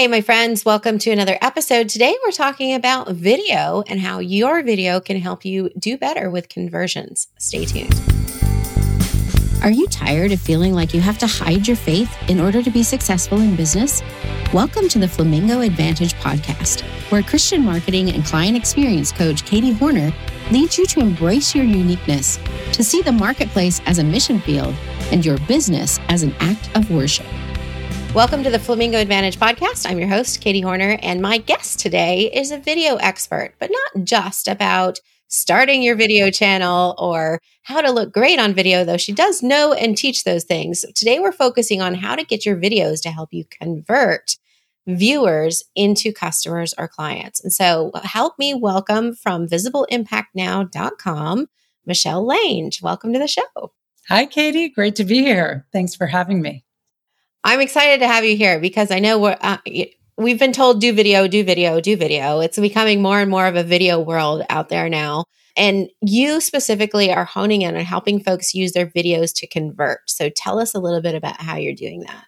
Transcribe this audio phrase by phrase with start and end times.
[0.00, 1.88] Hey, my friends, welcome to another episode.
[1.88, 6.48] Today, we're talking about video and how your video can help you do better with
[6.48, 7.26] conversions.
[7.36, 8.00] Stay tuned.
[9.64, 12.70] Are you tired of feeling like you have to hide your faith in order to
[12.70, 14.00] be successful in business?
[14.54, 20.12] Welcome to the Flamingo Advantage podcast, where Christian marketing and client experience coach Katie Hornor
[20.52, 22.38] leads you to embrace your uniqueness,
[22.70, 24.76] to see the marketplace as a mission field
[25.10, 27.26] and your business as an act of worship.
[28.14, 29.86] Welcome to the Flamingo Advantage podcast.
[29.88, 34.04] I'm your host, Katie Hornor, and my guest today is a video expert, but not
[34.04, 39.12] just about starting your video channel or how to look great on video, though she
[39.12, 40.86] does know and teach those things.
[40.94, 44.38] Today, we're focusing on how to get your videos to help you convert
[44.86, 47.44] viewers into customers or clients.
[47.44, 51.46] And so, help me welcome from visibleimpactnow.com,
[51.84, 52.72] Michelle Lange.
[52.82, 53.72] Welcome to the show.
[54.08, 54.70] Hi, Katie.
[54.70, 55.66] Great to be here.
[55.72, 56.64] Thanks for having me.
[57.44, 59.58] I'm excited to have you here because I know uh,
[60.16, 62.40] we've been told do video, do video, do video.
[62.40, 65.24] It's becoming more and more of a video world out there now.
[65.56, 70.08] And you specifically are honing in on helping folks use their videos to convert.
[70.08, 72.24] So tell us a little bit about how you're doing that.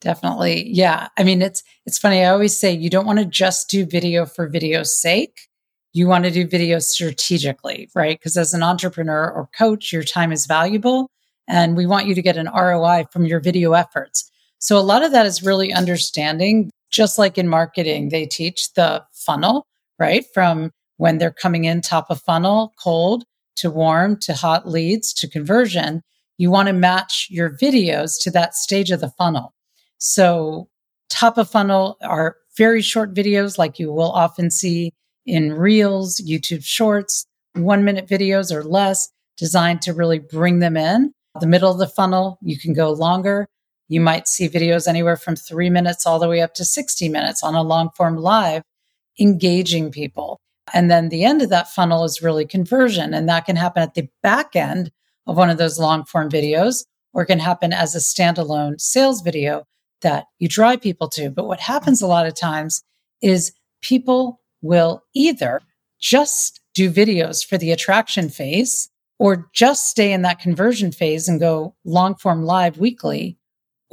[0.00, 0.68] Definitely.
[0.68, 1.08] Yeah.
[1.16, 2.20] I mean, it's it's funny.
[2.20, 5.48] I always say you don't want to just do video for video's sake.
[5.94, 8.18] You want to do video strategically, right?
[8.18, 11.10] Because as an entrepreneur or coach, your time is valuable
[11.48, 14.30] and we want you to get an ROI from your video efforts.
[14.64, 19.04] So a lot of that is really understanding, just like in marketing, they teach the
[19.12, 19.66] funnel,
[19.98, 20.24] right?
[20.32, 23.24] From when they're coming in top of funnel, cold
[23.56, 26.00] to warm to hot leads to conversion.
[26.38, 29.52] You want to match your videos to that stage of the funnel.
[29.98, 30.70] So
[31.10, 34.94] top of funnel are very short videos like you will often see
[35.26, 41.12] in reels, YouTube shorts, one minute videos or less designed to really bring them in.
[41.38, 43.46] The middle of the funnel, you can go longer.
[43.88, 47.42] You might see videos anywhere from three minutes all the way up to 60 minutes
[47.42, 48.62] on a long form live,
[49.20, 50.40] engaging people.
[50.72, 53.12] And then the end of that funnel is really conversion.
[53.12, 54.90] And that can happen at the back end
[55.26, 59.64] of one of those long form videos, or can happen as a standalone sales video
[60.00, 61.30] that you drive people to.
[61.30, 62.82] But what happens a lot of times
[63.22, 65.60] is people will either
[66.00, 71.40] just do videos for the attraction phase or just stay in that conversion phase and
[71.40, 73.38] go long form live weekly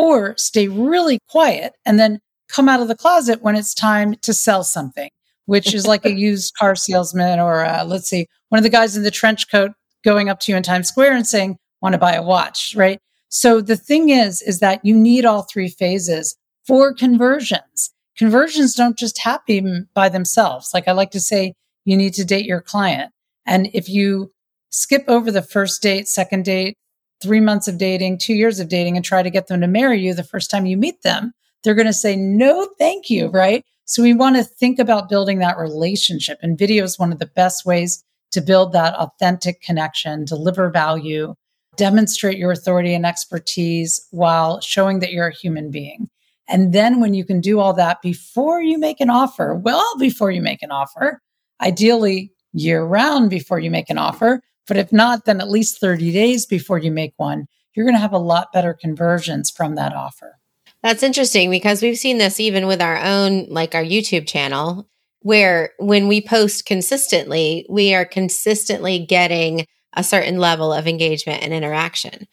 [0.02, 2.20] or stay really quiet and then
[2.50, 5.12] come out of the closet when it's time to sell something,
[5.46, 8.98] which is like a used car salesman or uh, let's see, one of the guys
[8.98, 9.72] in the trench coat
[10.04, 13.00] going up to you in Times Square and saying, want to buy a watch, right?
[13.30, 16.36] So the thing is, is that you need all three phases
[16.66, 17.92] for conversions.
[18.18, 20.72] Conversions don't just happen by themselves.
[20.74, 21.54] Like I like to say,
[21.86, 23.12] you need to date your client.
[23.46, 24.32] And if you
[24.72, 26.76] skip over the first date, second date,
[27.22, 30.00] three months of dating, two years of dating, and try to get them to marry
[30.00, 31.34] you the first time you meet them,
[31.64, 33.28] they're going to say, no, thank you.
[33.28, 33.64] Right.
[33.86, 36.40] So we want to think about building that relationship.
[36.42, 41.36] And video is one of the best ways to build that authentic connection, deliver value,
[41.76, 46.10] demonstrate your authority and expertise while showing that you're a human being.
[46.48, 50.32] And then when you can do all that before you make an offer, well, before
[50.32, 51.22] you make an offer,
[51.62, 56.12] ideally year round before you make an offer, but if not, then at least 30
[56.12, 59.94] days before you make one, you're going to have a lot better conversions from that
[59.94, 60.38] offer.
[60.84, 64.90] That's interesting because we've seen this even with our own, like our YouTube channel,
[65.22, 71.54] where when we post consistently, we are consistently getting a certain level of engagement and
[71.54, 72.28] interaction.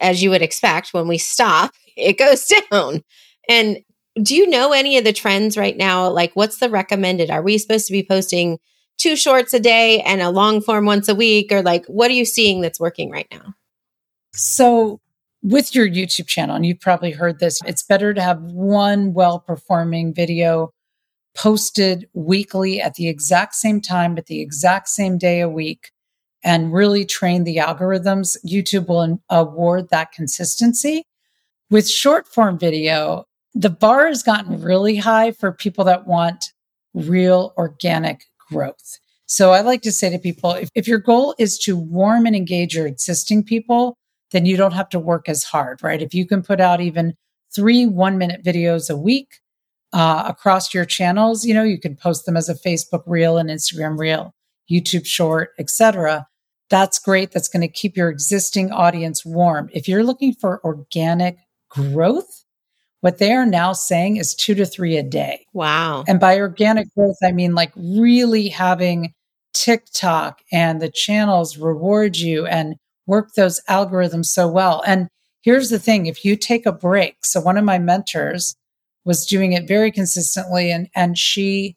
[0.00, 3.02] As you would expect, when we stop, it goes down.
[3.48, 3.78] And
[4.22, 6.08] do you know any of the trends right now?
[6.08, 7.30] Like, what's the recommended?
[7.30, 8.58] Are we supposed to be posting
[9.04, 11.52] two shorts a day and a long form once a week?
[11.52, 13.54] Or like, what are you seeing that's working right now?
[14.32, 15.00] So,
[15.42, 19.38] with your YouTube channel, and you've probably heard this, it's better to have one well
[19.38, 20.70] performing video
[21.36, 25.90] posted weekly at the exact same time, at the exact same day a week,
[26.42, 28.38] and really train the algorithms.
[28.46, 31.04] YouTube will award that consistency.
[31.70, 36.52] With short form video, the bar has gotten really high for people that want
[36.94, 38.24] real organic
[38.54, 38.98] growth.
[39.26, 42.36] So I like to say to people if, if your goal is to warm and
[42.36, 43.96] engage your existing people,
[44.32, 46.02] then you don't have to work as hard, right?
[46.02, 47.14] If you can put out even
[47.54, 49.40] three one minute videos a week
[49.92, 53.48] uh, across your channels, you know, you can post them as a Facebook reel and
[53.48, 54.34] Instagram reel,
[54.70, 56.26] YouTube short, etc.
[56.68, 57.32] That's great.
[57.32, 59.70] That's going to keep your existing audience warm.
[59.72, 61.38] If you're looking for organic
[61.70, 62.44] growth,
[63.04, 65.44] what they are now saying is two to three a day.
[65.52, 66.04] Wow.
[66.08, 69.12] And by organic growth, I mean like really having
[69.52, 74.82] TikTok and the channels reward you and work those algorithms so well.
[74.86, 75.08] And
[75.42, 78.56] here's the thing if you take a break, so one of my mentors
[79.04, 80.72] was doing it very consistently.
[80.72, 81.76] And, and she,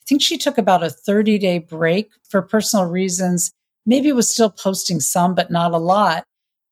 [0.00, 3.52] I think she took about a 30 day break for personal reasons.
[3.84, 6.24] Maybe was still posting some, but not a lot.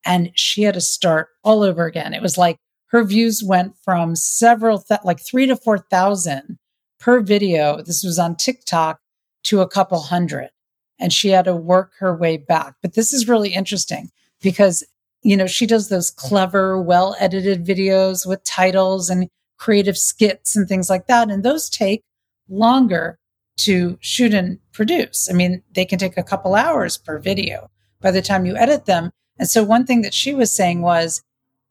[0.07, 2.15] And she had to start all over again.
[2.15, 2.57] It was like
[2.91, 6.59] her views went from several, th- like three to 4,000
[6.99, 7.83] per video.
[7.83, 9.01] This was on TikTok
[9.45, 10.51] to a couple hundred.
[10.99, 12.75] And she had to work her way back.
[12.83, 14.11] But this is really interesting
[14.43, 14.85] because,
[15.23, 20.69] you know, she does those clever, well edited videos with titles and creative skits and
[20.69, 21.31] things like that.
[21.31, 22.03] And those take
[22.49, 23.19] longer
[23.59, 25.31] to shoot and produce.
[25.31, 27.71] I mean, they can take a couple hours per video
[28.01, 29.11] by the time you edit them.
[29.39, 31.23] And so one thing that she was saying was,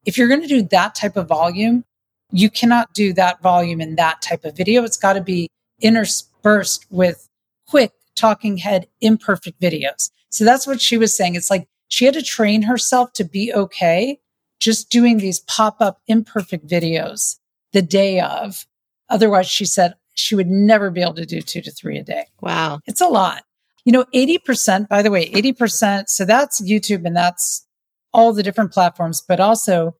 [0.09, 1.85] if you're going to do that type of volume,
[2.31, 4.83] you cannot do that volume in that type of video.
[4.83, 5.47] It's got to be
[5.81, 7.29] interspersed with
[7.67, 10.09] quick talking head imperfect videos.
[10.31, 11.35] So that's what she was saying.
[11.35, 14.19] It's like she had to train herself to be okay
[14.59, 17.37] just doing these pop up imperfect videos
[17.71, 18.65] the day of.
[19.09, 22.25] Otherwise, she said she would never be able to do two to three a day.
[22.41, 22.79] Wow.
[22.87, 23.43] It's a lot.
[23.85, 26.09] You know, 80%, by the way, 80%.
[26.09, 27.67] So that's YouTube and that's
[28.13, 29.95] all the different platforms, but also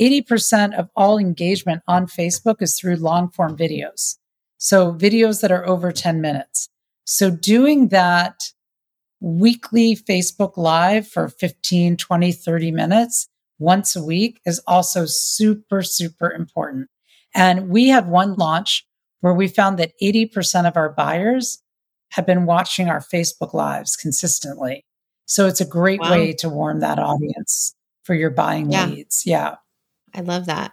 [0.00, 4.16] 80% of all engagement on Facebook is through long form videos.
[4.58, 6.68] So videos that are over 10 minutes.
[7.04, 8.44] So doing that
[9.20, 13.28] weekly Facebook live for 15, 20, 30 minutes
[13.58, 16.88] once a week is also super, super important.
[17.34, 18.84] And we had one launch
[19.20, 21.62] where we found that 80% of our buyers
[22.10, 24.84] have been watching our Facebook lives consistently.
[25.26, 26.10] So it's a great wow.
[26.10, 28.86] way to warm that audience for your buying yeah.
[28.86, 29.26] leads.
[29.26, 29.56] Yeah.
[30.14, 30.72] I love that.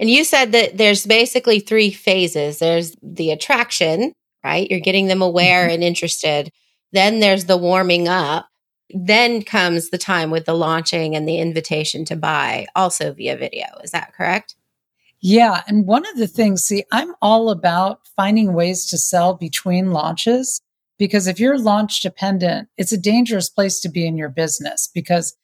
[0.00, 4.68] And you said that there's basically three phases there's the attraction, right?
[4.68, 5.74] You're getting them aware mm-hmm.
[5.74, 6.50] and interested.
[6.92, 8.48] Then there's the warming up.
[8.90, 13.66] Then comes the time with the launching and the invitation to buy, also via video.
[13.82, 14.56] Is that correct?
[15.20, 15.62] Yeah.
[15.66, 20.60] And one of the things, see, I'm all about finding ways to sell between launches
[20.98, 25.36] because if you're launch dependent, it's a dangerous place to be in your business because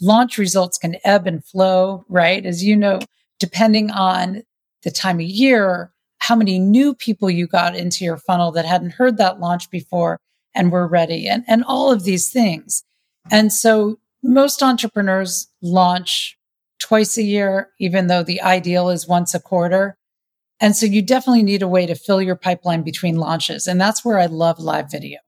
[0.00, 2.44] launch results can ebb and flow, right?
[2.44, 3.00] As you know,
[3.38, 4.42] depending on
[4.82, 8.92] the time of year, how many new people you got into your funnel that hadn't
[8.92, 10.18] heard that launch before
[10.54, 12.82] and were ready and, and all of these things.
[13.30, 16.36] And so most entrepreneurs launch
[16.80, 19.96] twice a year, even though the ideal is once a quarter.
[20.60, 23.66] And so you definitely need a way to fill your pipeline between launches.
[23.66, 25.18] And that's where I love live video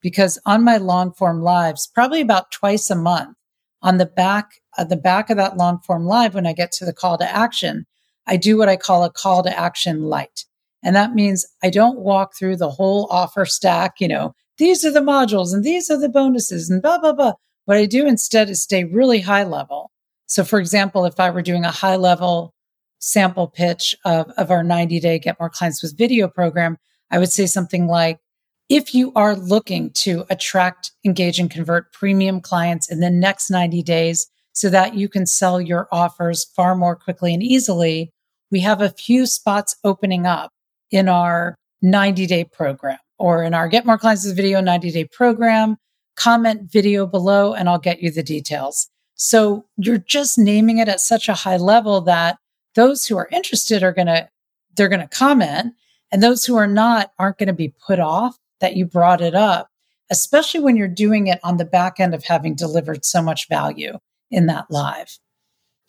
[0.00, 3.36] because on my long form lives, probably about twice a month,
[3.82, 6.84] on the back at the back of that long form live when I get to
[6.84, 7.86] the call to action,
[8.26, 10.44] I do what I call a call to action light.
[10.82, 14.92] And that means I don't walk through the whole offer stack, you know, these are
[14.92, 17.32] the modules and these are the bonuses and blah, blah, blah.
[17.64, 19.90] What I do instead is stay really high level.
[20.26, 22.54] So, for example, if I were doing a high level
[23.00, 26.78] sample pitch of, of our 90 day get more clients with video program,
[27.10, 28.20] I would say something like,
[28.68, 33.82] if you are looking to attract, engage, and convert premium clients in the next 90
[33.82, 38.12] days so that you can sell your offers far more quickly and easily,
[38.52, 40.52] we have a few spots opening up
[40.92, 45.04] in our 90 day program or in our Get More Clients with Video 90 day
[45.04, 45.76] program.
[46.16, 48.88] Comment video below and I'll get you the details.
[49.14, 52.38] So you're just naming it at such a high level that
[52.74, 54.28] those who are interested are going to,
[54.76, 55.74] they're going to comment
[56.12, 59.34] and those who are not aren't going to be put off that you brought it
[59.34, 59.70] up,
[60.10, 63.98] especially when you're doing it on the back end of having delivered so much value
[64.30, 65.18] in that live.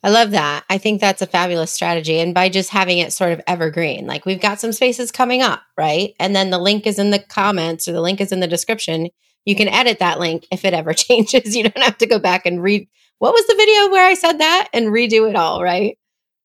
[0.04, 0.64] I love that.
[0.68, 2.20] I think that's a fabulous strategy.
[2.20, 5.62] And by just having it sort of evergreen, like we've got some spaces coming up,
[5.78, 6.16] right?
[6.20, 9.10] And then the link is in the comments or the link is in the description.
[9.46, 11.56] You can edit that link if it ever changes.
[11.56, 12.88] You don't have to go back and read
[13.20, 16.00] what was the video where I said that and redo it all, right?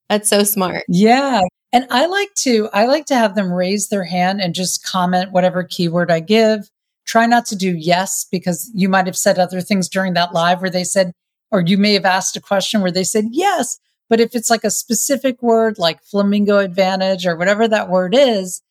[0.08, 0.84] That's so smart.
[0.88, 1.40] Yeah.
[1.72, 5.32] And I like to, I like to have them raise their hand and just comment
[5.32, 6.70] whatever keyword I give.
[7.04, 10.60] Try not to do yes, because you might have said other things during that live
[10.60, 11.12] where they said,
[11.50, 13.78] or you may have asked a question where they said yes.
[14.08, 18.62] But if it's like a specific word like flamingo advantage or whatever that word is,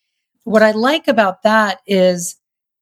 [0.44, 2.36] what I like about that is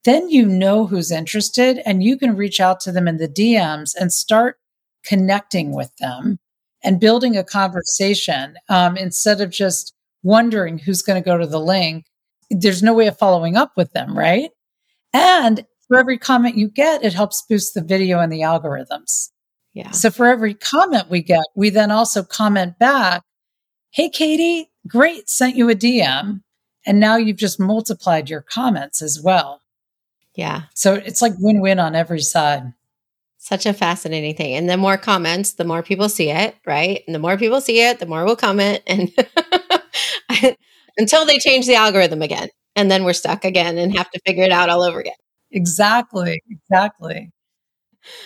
[0.04, 3.96] then you know who's interested and you can reach out to them in the DMs
[4.00, 4.58] and start
[5.06, 6.40] connecting with them
[6.84, 11.60] and building a conversation um, instead of just wondering who's going to go to the
[11.60, 12.06] link,
[12.50, 14.52] there's no way of following up with them, right?
[15.14, 19.30] And for every comment you get, it helps boost the video and the algorithms.
[19.74, 19.92] Yeah.
[19.92, 23.24] So for every comment we get, we then also comment back,
[23.92, 26.42] Hey, Katie, great, sent you a DM.
[26.86, 29.62] And now you've just multiplied your comments as well.
[30.36, 30.64] Yeah.
[30.74, 32.74] So it's like win win on every side.
[33.44, 34.56] Such a fascinating thing.
[34.56, 37.04] And the more comments, the more people see it, right?
[37.06, 38.82] And the more people see it, the more will comment.
[40.30, 40.56] And
[40.98, 42.48] until they change the algorithm again.
[42.78, 45.14] And then we're stuck again and have to figure it out all over again.
[45.52, 46.42] Exactly.
[46.50, 47.32] Exactly.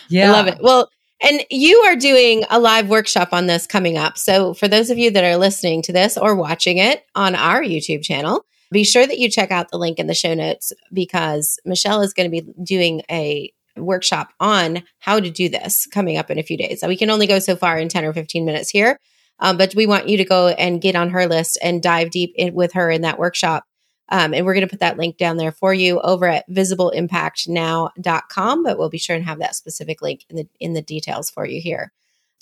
[0.07, 0.29] Yeah.
[0.29, 0.59] I love it.
[0.61, 0.87] Well,
[1.23, 4.19] and you are doing a live workshop on this coming up.
[4.19, 7.63] So, for those of you that are listening to this or watching it on our
[7.63, 11.59] YouTube channel, be sure that you check out the link in the show notes because
[11.65, 16.29] Michelle is going to be doing a workshop on how to do this coming up
[16.29, 16.79] in a few days.
[16.79, 18.99] So we can only go so far in 10 or 15 minutes here.
[19.39, 22.33] Um, but we want you to go and get on her list and dive deep
[22.35, 23.65] in with her in that workshop.
[24.09, 28.63] Um, and we're going to put that link down there for you over at visibleimpactnow.com.
[28.63, 31.45] But we'll be sure and have that specific link in the in the details for
[31.45, 31.91] you here.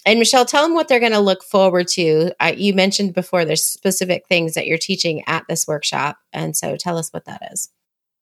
[0.06, 2.32] And Michelle, tell them what they're going to look forward to.
[2.40, 6.78] Uh, you mentioned before there's specific things that you're teaching at this workshop, and so
[6.78, 7.72] tell us what that is.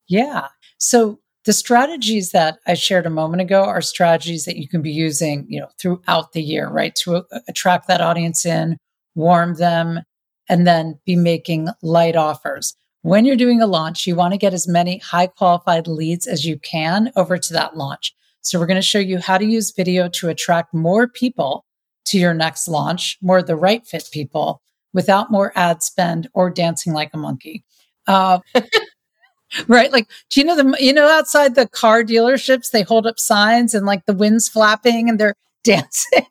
[0.07, 0.47] Yeah.
[0.77, 4.91] So the strategies that I shared a moment ago are strategies that you can be
[4.91, 6.95] using, you know, throughout the year, right?
[7.03, 8.77] To uh, attract that audience in,
[9.15, 10.01] warm them,
[10.49, 12.75] and then be making light offers.
[13.01, 16.45] When you're doing a launch, you want to get as many high qualified leads as
[16.45, 18.15] you can over to that launch.
[18.41, 21.65] So we're going to show you how to use video to attract more people
[22.05, 24.61] to your next launch, more the right fit people
[24.93, 27.63] without more ad spend or dancing like a monkey.
[28.07, 28.39] Uh,
[29.67, 29.91] right?
[29.91, 33.73] Like, do you know the, you know, outside the car dealerships, they hold up signs
[33.73, 36.27] and like the wind's flapping and they're dancing.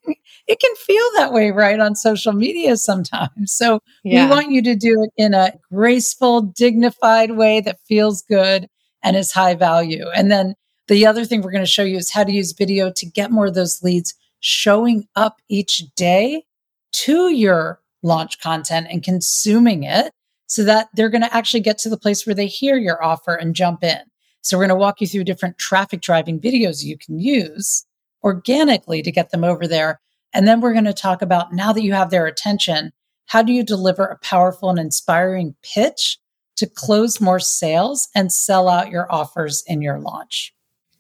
[0.46, 1.80] it can feel that way, right?
[1.80, 3.52] On social media sometimes.
[3.52, 4.24] So yeah.
[4.24, 8.68] we want you to do it in a graceful, dignified way that feels good
[9.02, 10.04] and is high value.
[10.14, 10.54] And then
[10.88, 13.30] the other thing we're going to show you is how to use video to get
[13.30, 16.44] more of those leads showing up each day
[16.92, 20.12] to your launch content and consuming it
[20.52, 23.34] so that they're going to actually get to the place where they hear your offer
[23.34, 24.00] and jump in.
[24.42, 27.86] So we're going to walk you through different traffic driving videos you can use
[28.22, 29.98] organically to get them over there.
[30.34, 32.92] And then we're going to talk about now that you have their attention,
[33.24, 36.18] how do you deliver a powerful and inspiring pitch
[36.56, 40.54] to close more sales and sell out your offers in your launch?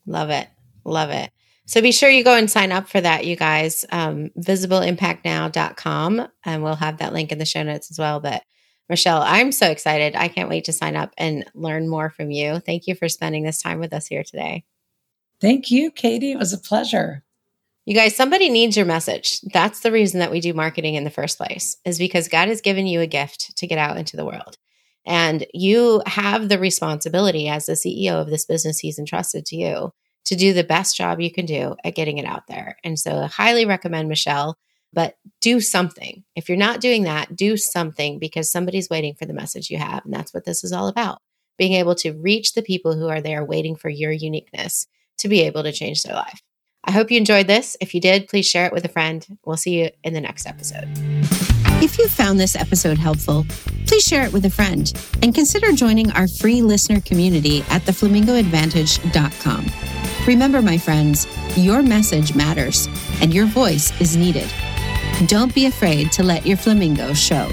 [0.06, 0.48] Love it.
[0.86, 1.30] Love it.
[1.66, 3.84] So be sure you go and sign up for that, you guys.
[3.92, 6.28] Um, visibleimpactnow.com.
[6.46, 8.18] And we'll have that link in the show notes as well.
[8.18, 8.44] But
[8.88, 10.14] Michelle, I'm so excited.
[10.16, 12.58] I can't wait to sign up and learn more from you.
[12.58, 14.64] Thank you for spending this time with us here today.
[15.40, 16.32] Thank you, Katie.
[16.32, 17.22] It was a pleasure.
[17.84, 19.40] You guys, somebody needs your message.
[19.40, 22.60] That's the reason that we do marketing in the first place, is because God has
[22.60, 24.56] given you a gift to get out into the world.
[25.04, 29.92] And you have the responsibility as the CEO of this business he's entrusted to you
[30.26, 32.76] to do the best job you can do at getting it out there.
[32.84, 34.56] And so I highly recommend Michelle
[34.92, 36.24] but do something.
[36.36, 40.04] If you're not doing that, do something because somebody's waiting for the message you have.
[40.04, 41.20] And that's what this is all about
[41.58, 44.86] being able to reach the people who are there waiting for your uniqueness
[45.18, 46.42] to be able to change their life.
[46.84, 47.76] I hope you enjoyed this.
[47.80, 49.24] If you did, please share it with a friend.
[49.44, 50.88] We'll see you in the next episode.
[51.80, 53.46] If you found this episode helpful,
[53.86, 59.66] please share it with a friend and consider joining our free listener community at theflamingoadvantage.com.
[60.26, 62.88] Remember, my friends, your message matters
[63.20, 64.52] and your voice is needed.
[65.26, 67.48] Don't be afraid to let your flamingo show.